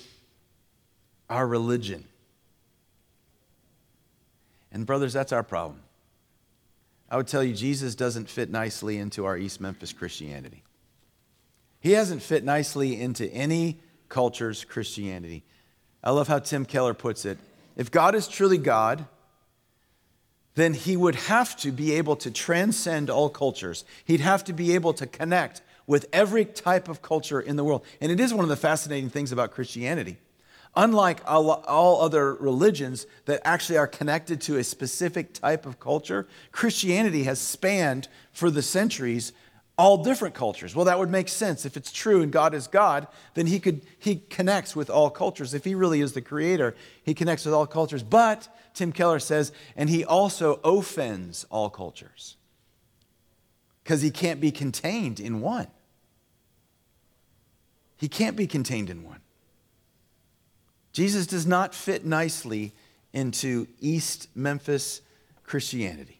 [1.29, 2.05] our religion.
[4.71, 5.79] And, brothers, that's our problem.
[7.09, 10.63] I would tell you, Jesus doesn't fit nicely into our East Memphis Christianity.
[11.79, 15.43] He hasn't fit nicely into any culture's Christianity.
[16.03, 17.37] I love how Tim Keller puts it.
[17.75, 19.05] If God is truly God,
[20.55, 23.85] then he would have to be able to transcend all cultures.
[24.05, 27.85] He'd have to be able to connect with every type of culture in the world.
[27.99, 30.17] And it is one of the fascinating things about Christianity.
[30.75, 37.23] Unlike all other religions that actually are connected to a specific type of culture, Christianity
[37.23, 39.33] has spanned for the centuries
[39.77, 40.75] all different cultures.
[40.75, 41.65] Well, that would make sense.
[41.65, 45.53] If it's true and God is God, then he could he connects with all cultures.
[45.53, 48.03] If he really is the creator, he connects with all cultures.
[48.03, 52.37] But Tim Keller says, and he also offends all cultures
[53.83, 55.67] because he can't be contained in one.
[57.97, 59.19] He can't be contained in one.
[60.93, 62.73] Jesus does not fit nicely
[63.11, 65.01] into East Memphis
[65.43, 66.19] Christianity.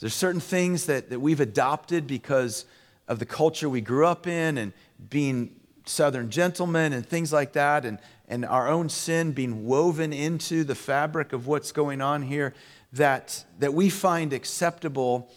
[0.00, 2.64] There's certain things that, that we've adopted because
[3.06, 4.72] of the culture we grew up in and
[5.10, 7.98] being Southern gentlemen and things like that, and,
[8.28, 12.54] and our own sin being woven into the fabric of what's going on here
[12.92, 15.30] that, that we find acceptable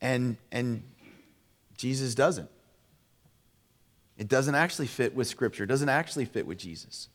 [0.00, 0.82] and, and
[1.76, 2.50] Jesus doesn't.
[4.16, 7.08] It doesn't actually fit with Scripture, it doesn't actually fit with Jesus.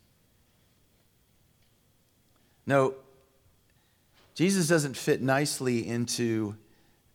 [2.65, 2.95] No,
[4.36, 6.56] Jesus doesn't fit nicely into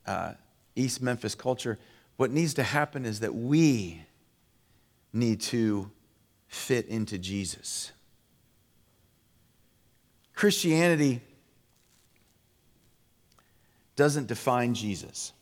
[0.06, 0.32] uh,
[0.74, 1.78] East Memphis culture.
[2.16, 4.02] What needs to happen is that we
[5.12, 5.90] need to
[6.48, 7.92] fit into Jesus.
[10.34, 11.20] Christianity
[13.96, 15.32] doesn't define Jesus,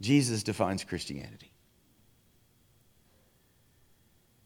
[0.00, 1.50] Jesus defines Christianity.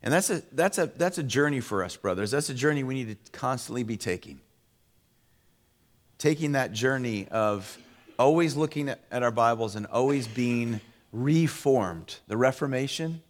[0.02, 2.30] And that's a, that's, a, that's a journey for us, brothers.
[2.30, 4.38] That's a journey we need to constantly be taking.
[6.18, 7.78] Taking that journey of
[8.18, 12.16] always looking at, our Bibles and always being reformed.
[12.28, 13.22] The Reformation,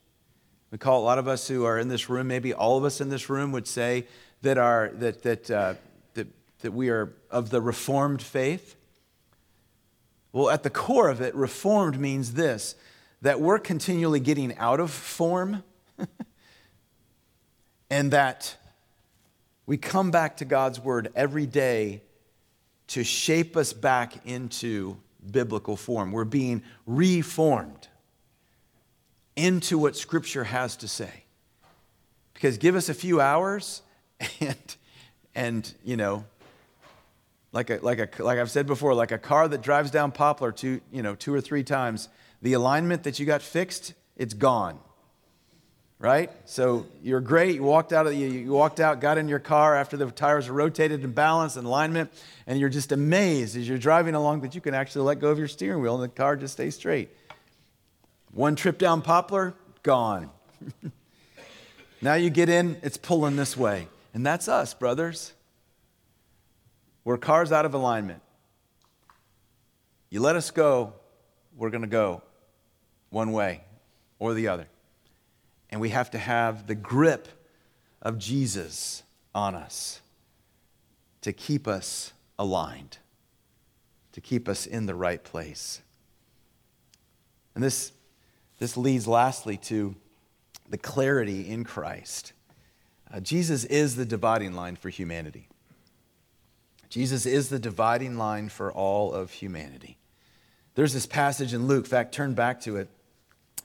[0.72, 3.00] we call a lot of us who are in this room, maybe all of us
[3.00, 4.08] in this room would say
[4.42, 5.74] that, our, that, that, uh,
[6.14, 6.26] that,
[6.60, 8.74] that we are of the Reformed faith.
[10.34, 12.74] Well, at the core of it, reformed means this
[13.22, 15.62] that we're continually getting out of form
[17.90, 18.56] and that
[19.64, 22.02] we come back to God's word every day
[22.88, 24.96] to shape us back into
[25.30, 26.10] biblical form.
[26.10, 27.86] We're being reformed
[29.36, 31.24] into what Scripture has to say.
[32.34, 33.82] Because give us a few hours
[34.40, 34.76] and,
[35.34, 36.24] and you know,
[37.54, 40.52] like, a, like, a, like I've said before, like a car that drives down Poplar
[40.52, 42.08] two, you know, two or three times,
[42.42, 44.78] the alignment that you got fixed, it's gone
[46.04, 46.30] right?
[46.44, 47.54] So you're great.
[47.54, 50.48] You walked out, of, you, you walked out, got in your car after the tires
[50.48, 52.10] are rotated and balanced and alignment,
[52.46, 55.38] and you're just amazed as you're driving along that you can actually let go of
[55.38, 57.08] your steering wheel and the car just stays straight.
[58.32, 60.28] One trip down Poplar, gone.
[62.02, 63.88] now you get in, it's pulling this way.
[64.12, 65.32] And that's us, brothers.
[67.04, 68.22] We're cars out of alignment.
[70.10, 70.94] You let us go,
[71.56, 72.22] we're going to go
[73.10, 73.62] one way
[74.18, 74.66] or the other.
[75.70, 77.28] And we have to have the grip
[78.00, 79.02] of Jesus
[79.34, 80.00] on us
[81.20, 82.98] to keep us aligned,
[84.12, 85.80] to keep us in the right place.
[87.54, 87.92] And this,
[88.58, 89.94] this leads lastly to
[90.68, 92.32] the clarity in Christ.
[93.12, 95.48] Uh, Jesus is the dividing line for humanity.
[96.94, 99.96] Jesus is the dividing line for all of humanity.
[100.76, 102.88] There's this passage in Luke, in fact, turn back to it.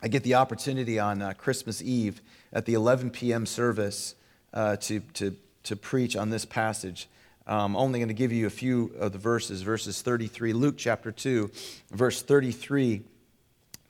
[0.02, 3.46] I get the opportunity on uh, Christmas Eve at the 11 p.m.
[3.46, 4.16] service
[4.52, 7.08] uh, to, to, to preach on this passage.
[7.46, 11.12] I'm only going to give you a few of the verses, verses 33, Luke chapter
[11.12, 11.52] 2,
[11.92, 13.04] verse 33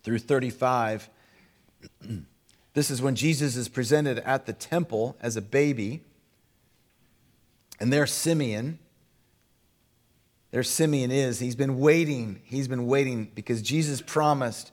[0.04, 1.10] through 35.
[2.74, 6.02] this is when Jesus is presented at the temple as a baby.
[7.80, 8.80] And there's Simeon.
[10.52, 11.40] There Simeon is.
[11.40, 12.42] He's been waiting.
[12.44, 14.72] He's been waiting because Jesus promised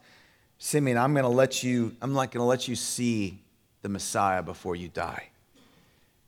[0.59, 3.43] Simeon, I'm going to let you, I'm not going to let you see
[3.83, 5.29] the Messiah before you die.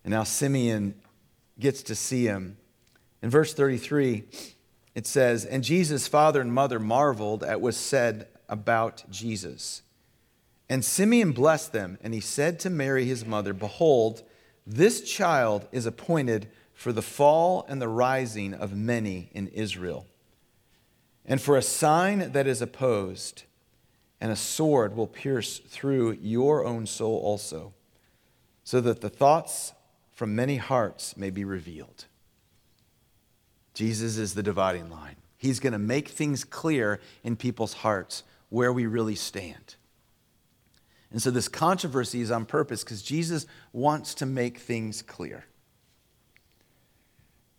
[0.04, 0.94] And now Simeon
[1.58, 2.56] gets to see him.
[3.22, 4.24] In verse 33,
[4.94, 9.82] it says, And Jesus' father and mother marveled at what was said about Jesus.
[10.68, 14.22] And Simeon blessed them, and he said to Mary, his mother, Behold,
[14.66, 20.06] this child is appointed for the fall and the rising of many in Israel,
[21.26, 23.42] and for a sign that is opposed
[24.20, 27.74] and a sword will pierce through your own soul also,
[28.62, 29.72] so that the thoughts
[30.12, 32.04] from many hearts may be revealed.
[33.74, 35.16] Jesus is the dividing line.
[35.36, 39.74] He's going to make things clear in people's hearts where we really stand.
[41.10, 45.46] And so this controversy is on purpose because Jesus wants to make things clear.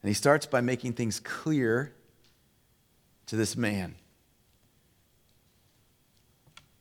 [0.02, 1.94] And he starts by making things clear
[3.26, 3.96] to this man.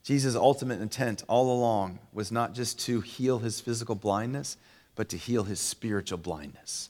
[0.02, 4.56] Jesus' ultimate intent all along was not just to heal his physical blindness,
[4.94, 6.88] but to heal his spiritual blindness.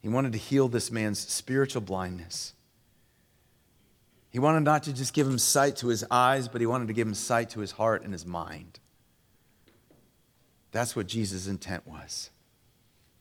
[0.00, 2.54] He wanted to heal this man's spiritual blindness.
[4.30, 6.94] He wanted not to just give him sight to his eyes, but he wanted to
[6.94, 8.78] give him sight to his heart and his mind.
[10.72, 12.30] That's what Jesus' intent was.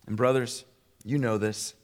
[0.08, 0.66] And, brothers,
[1.06, 1.76] you know this.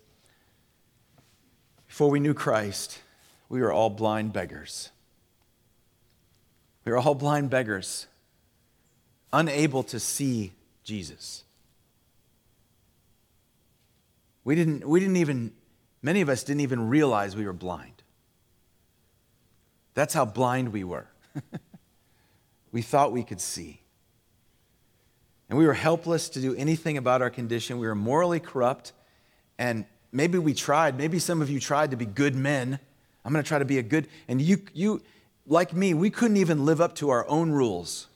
[1.88, 3.00] Before we knew Christ,
[3.48, 4.90] we were all blind beggars.
[6.84, 8.08] We were all blind beggars,
[9.32, 10.54] unable to see
[10.84, 11.44] Jesus.
[14.44, 15.54] We didn't, we didn't even,
[16.02, 18.02] many of us didn't even realize we were blind.
[19.94, 21.08] That's how blind we were.
[22.72, 23.82] we thought we could see.
[25.50, 27.78] And we were helpless to do anything about our condition.
[27.78, 28.94] We were morally corrupt.
[29.62, 30.98] And maybe we tried.
[30.98, 32.80] Maybe some of you tried to be good men.
[33.24, 34.08] I'm going to try to be a good.
[34.28, 35.04] And you, you,
[35.46, 38.08] like me, we couldn't even live up to our own rules.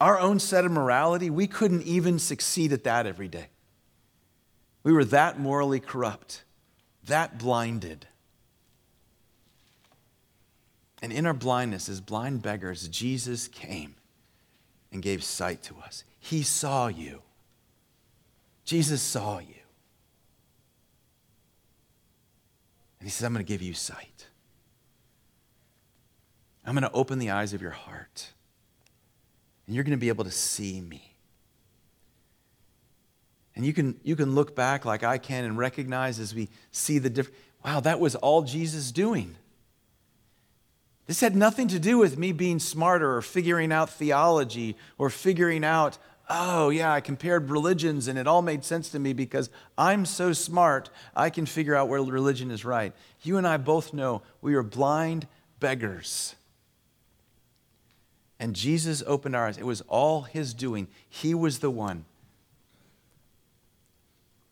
[0.00, 3.48] Our own set of morality, we couldn't even succeed at that every day.
[4.84, 6.44] We were that morally corrupt,
[7.06, 8.06] that blinded.
[11.02, 13.96] And in our blindness, as blind beggars, Jesus came
[14.92, 16.04] and gave sight to us.
[16.20, 17.22] He saw you.
[18.64, 19.63] Jesus saw you.
[23.04, 24.28] And he says, I'm going to give you sight.
[26.64, 28.32] I'm going to open the eyes of your heart.
[29.66, 31.14] And you're going to be able to see me.
[33.54, 36.98] And you can, you can look back like I can and recognize as we see
[36.98, 37.38] the difference.
[37.62, 39.36] Wow, that was all Jesus doing.
[41.06, 45.62] This had nothing to do with me being smarter or figuring out theology or figuring
[45.62, 45.98] out,
[46.28, 50.32] oh, yeah, I compared religions and it all made sense to me because I'm so
[50.32, 52.92] smart, I can figure out where religion is right.
[53.22, 55.26] You and I both know we are blind
[55.60, 56.34] beggars.
[58.38, 59.58] And Jesus opened our eyes.
[59.58, 60.88] It was all His doing.
[61.08, 62.04] He was the one.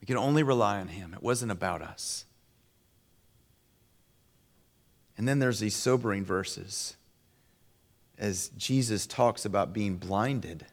[0.01, 2.25] We could only rely on Him, it wasn't about us.
[5.17, 6.97] And then there's these sobering verses
[8.19, 10.67] as Jesus talks about being blinded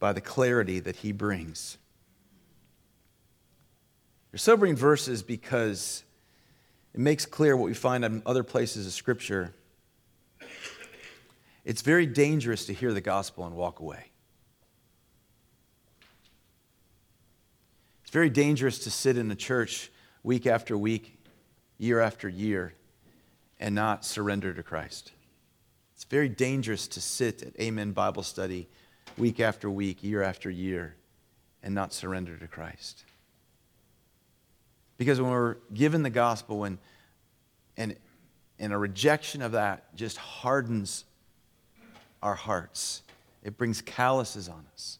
[0.00, 1.78] by the clarity that he brings.
[4.32, 6.02] They're sobering verses because
[6.94, 9.54] it makes clear what we find in other places of Scripture.
[11.64, 14.06] It's very dangerous to hear the gospel and walk away.
[18.02, 19.92] It's very dangerous to sit in a church
[20.22, 21.18] week after week
[21.78, 22.74] year after year
[23.60, 25.12] and not surrender to Christ.
[25.94, 28.68] It's very dangerous to sit at Amen Bible study
[29.18, 30.96] week after week, year after year,
[31.62, 33.04] and not surrender to Christ.
[34.96, 36.78] Because when we're given the gospel, when,
[37.76, 37.96] and,
[38.58, 41.04] and a rejection of that just hardens
[42.22, 43.02] our hearts,
[43.42, 44.98] it brings calluses on us.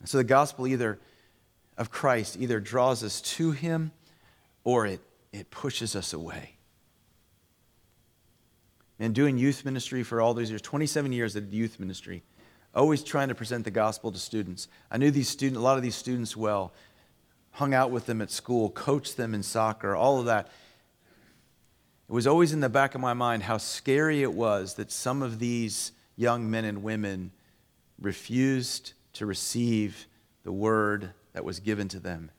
[0.00, 0.98] And so the gospel either
[1.78, 3.92] of Christ either draws us to him
[4.64, 5.00] or it
[5.36, 6.56] it pushes us away.
[8.98, 12.22] And doing youth ministry for all those years, 27 years of youth ministry,
[12.76, 14.68] always trying to present the gospel to students.
[14.90, 16.72] I knew these students, a lot of these students well,
[17.52, 20.48] hung out with them at school, coached them in soccer, all of that.
[22.08, 25.22] It was always in the back of my mind how scary it was that some
[25.22, 27.32] of these young men and women
[28.00, 30.06] refused to receive
[30.44, 32.30] the word that was given to them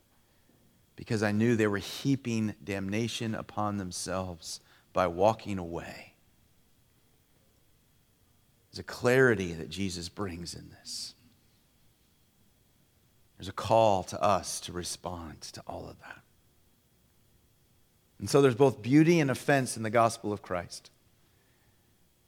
[0.95, 4.59] because I knew they were heaping damnation upon themselves
[4.93, 6.06] by walking away.
[8.77, 11.15] There's a clarity that Jesus brings in this.
[13.35, 16.19] There's a call to us to respond to all of that.
[18.19, 20.91] And so there's both beauty and offense in the gospel of Christ.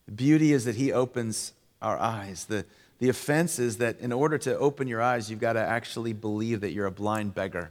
[0.06, 2.46] The beauty is that he opens our eyes.
[2.46, 2.66] The,
[2.98, 6.62] the offense is that in order to open your eyes, you've got to actually believe
[6.62, 7.70] that you're a blind beggar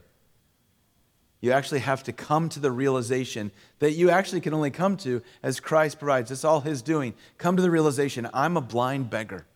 [1.40, 5.22] you actually have to come to the realization that you actually can only come to
[5.42, 6.30] as Christ provides.
[6.30, 7.14] It's all His doing.
[7.38, 9.46] Come to the realization I'm a blind beggar.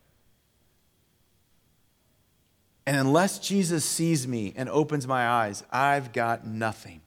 [2.87, 7.01] And unless Jesus sees me and opens my eyes, I've got nothing.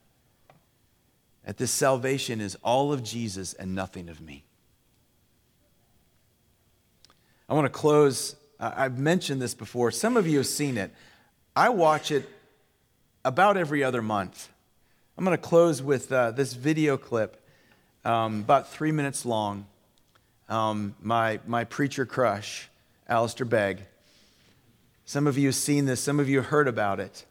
[1.44, 4.44] That this salvation is all of Jesus and nothing of me.
[7.48, 8.36] I want to close.
[8.60, 9.90] I've mentioned this before.
[9.90, 10.92] Some of you have seen it.
[11.56, 12.28] I watch it
[13.24, 14.50] about every other month.
[15.18, 17.44] I'm going to close with uh, this video clip,
[18.04, 19.66] um, about three minutes long.
[20.48, 22.68] Um, my, my preacher crush,
[23.08, 23.80] Alistair Begg.
[25.06, 27.24] Some of you have seen this, some of you have heard about it.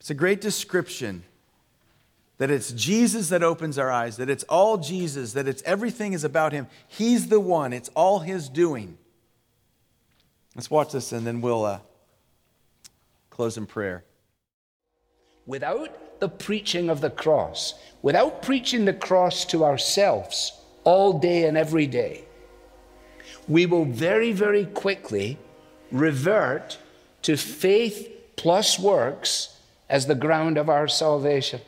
[0.00, 1.24] It's a great description
[2.38, 6.24] that it's Jesus that opens our eyes, that it's all Jesus, that it's everything is
[6.24, 6.66] about him.
[6.88, 8.96] He's the one, it's all his doing.
[10.56, 11.80] Let's watch this and then we'll uh,
[13.28, 14.02] close in prayer.
[15.46, 20.52] Without the preaching of the cross, without preaching the cross to ourselves
[20.84, 22.24] all day and every day,
[23.48, 25.36] we will very, very quickly
[25.90, 26.78] revert
[27.22, 31.60] to faith plus works as the ground of our salvation.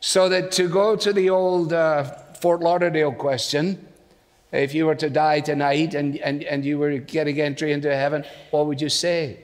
[0.00, 2.04] So that to go to the old uh,
[2.40, 3.86] Fort Lauderdale question,
[4.52, 8.24] if you were to die tonight and, and, and you were getting entry into heaven,
[8.50, 9.40] what would you say?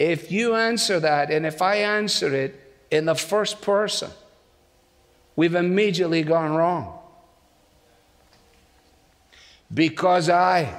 [0.00, 2.58] If you answer that, and if I answer it
[2.90, 4.10] in the first person,
[5.36, 6.98] we've immediately gone wrong.
[9.72, 10.74] Because I,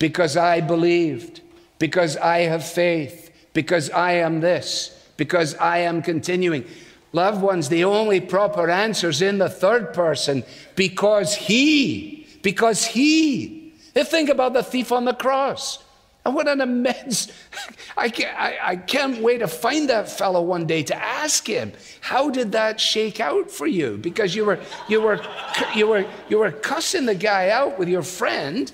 [0.00, 1.42] because I believed,
[1.78, 6.64] because I have faith, because I am this, because I am continuing.
[7.12, 10.42] Loved ones, the only proper answer is in the third person
[10.74, 13.74] because he, because he.
[13.94, 15.84] think about the thief on the cross.
[16.24, 17.32] And what an immense,
[17.96, 21.72] I can't, I, I can't wait to find that fellow one day to ask him,
[22.00, 23.96] how did that shake out for you?
[23.96, 24.58] Because you were,
[24.88, 25.20] you were,
[25.74, 28.70] you were, you were cussing the guy out with your friend.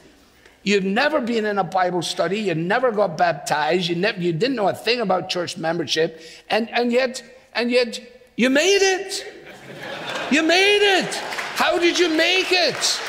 [0.65, 2.41] You've never been in a Bible study.
[2.41, 3.89] You never got baptized.
[3.89, 6.23] You, never, you didn't know a thing about church membership.
[6.49, 7.23] And, and yet,
[7.53, 8.01] and yet
[8.37, 9.27] you made it.
[10.31, 11.15] You made it.
[11.55, 13.01] How did you make it?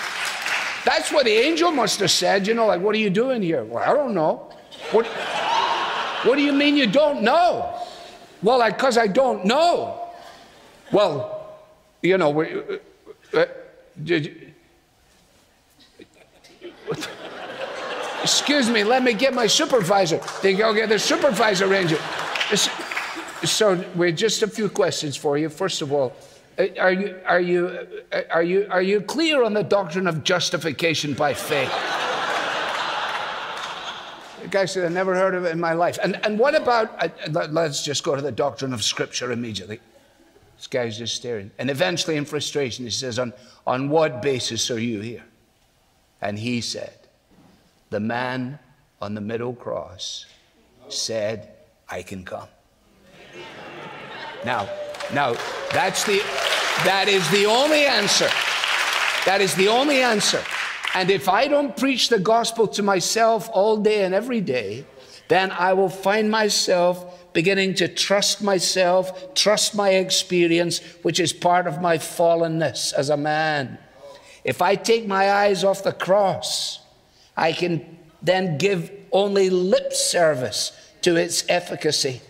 [0.85, 2.45] That's what the angel must have said.
[2.45, 3.63] You know, like, what are you doing here?
[3.63, 4.53] Well, I don't know.
[4.91, 7.81] What, what do you mean you don't know?
[8.43, 9.99] Well, because I, I, don't know.
[10.91, 11.57] Well,
[12.03, 12.53] you know, we,
[13.33, 13.45] uh, uh,
[18.21, 20.21] excuse me, let me get my supervisor.
[20.43, 21.97] They go get the supervisor ranger.
[23.43, 25.49] So, we're just a few questions for you.
[25.49, 26.15] First of all,
[26.57, 27.87] are you, are you,
[28.29, 31.71] are you, are you clear on the doctrine of justification by faith?
[34.41, 35.97] the guy said, I never heard of it in my life.
[36.01, 39.79] And, and what about, uh, let's just go to the doctrine of Scripture immediately.
[40.57, 41.51] This guy's just staring.
[41.57, 43.33] And eventually, in frustration, he says, On,
[43.65, 45.23] on what basis are you here?
[46.21, 46.95] And he said,
[47.89, 48.59] The man
[49.01, 50.25] on the middle cross
[50.89, 51.51] said,
[51.89, 52.47] I can come.
[54.45, 54.69] Now,
[55.13, 55.35] now,
[55.71, 56.21] that's the,
[56.83, 58.29] that is the only answer.
[59.25, 60.43] That is the only answer.
[60.93, 64.85] And if I don't preach the gospel to myself all day and every day,
[65.27, 71.67] then I will find myself beginning to trust myself, trust my experience, which is part
[71.67, 73.77] of my fallenness as a man.
[74.43, 76.79] If I take my eyes off the cross,
[77.35, 80.71] I can then give only lip service
[81.01, 82.21] to its efficacy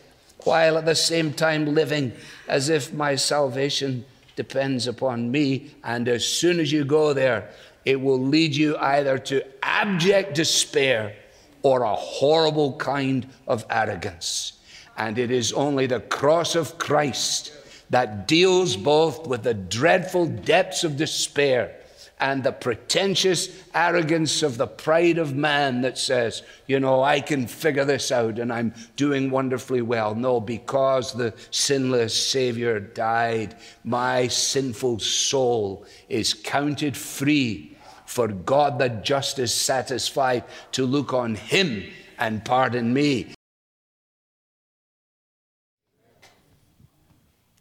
[0.44, 2.14] while at the same time living
[2.48, 4.06] as if my salvation
[4.36, 5.72] depends upon me.
[5.84, 7.50] And as soon as you go there,
[7.86, 11.16] it will lead you either to abject despair
[11.62, 14.54] or a horrible kind of arrogance.
[14.98, 17.52] And it is only the cross of Christ
[17.90, 21.76] that deals both with the dreadful depths of despair
[22.20, 27.46] and the pretentious arrogance of the pride of man that says, you know, I can
[27.46, 30.16] figure this out and I'm doing wonderfully well.
[30.16, 38.90] No, because the sinless Savior died, my sinful soul is counted free, for God the
[38.90, 41.84] just is satisfied to look on Him
[42.18, 43.28] and pardon me.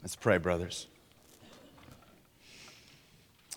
[0.01, 0.87] Let's pray, brothers.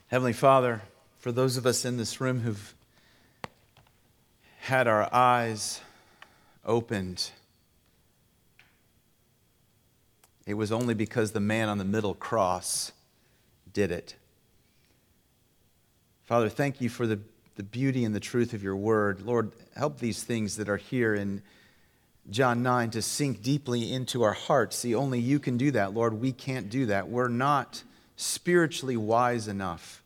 [0.09, 0.83] Heavenly Father,
[1.19, 2.73] for those of us in this room who've
[4.59, 5.81] had our eyes
[6.65, 7.29] opened,
[10.45, 12.93] it was only because the man on the middle cross
[13.73, 14.15] did it.
[16.23, 17.19] Father, thank you for the,
[17.57, 19.23] the beauty and the truth of your word.
[19.23, 21.41] Lord, help these things that are here in
[22.29, 24.77] John 9 to sink deeply into our hearts.
[24.77, 26.13] See, only you can do that, Lord.
[26.13, 27.09] We can't do that.
[27.09, 27.83] We're not
[28.17, 30.03] spiritually wise enough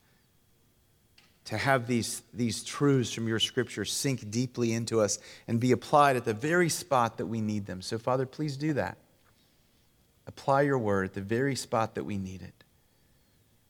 [1.46, 6.16] to have these, these truths from your scripture sink deeply into us and be applied
[6.16, 7.82] at the very spot that we need them.
[7.82, 8.98] So, Father, please do that.
[10.28, 12.64] Apply your word at the very spot that we need it.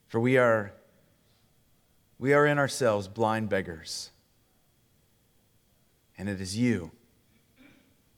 [0.08, 0.74] For we are,
[2.20, 4.10] we are in ourselves blind beggars.
[6.18, 6.92] And it is you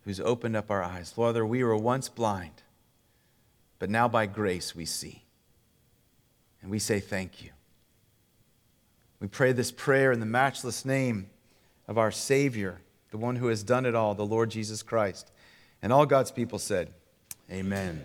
[0.03, 1.11] who's opened up our eyes.
[1.11, 2.63] Father, we were once blind,
[3.80, 5.22] but now by grace we see.
[6.64, 7.51] And we say thank you.
[9.20, 11.30] We pray this prayer in the matchless name
[11.88, 15.32] of our Savior, the one who has done it all, the Lord Jesus Christ.
[15.82, 16.89] And all God's people said,
[17.51, 18.03] Amen.